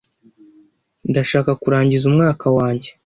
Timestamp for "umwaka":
2.11-2.45